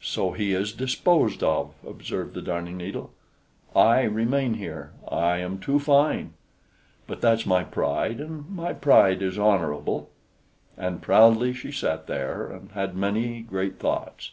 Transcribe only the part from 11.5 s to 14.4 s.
she sat there, and had many great thoughts.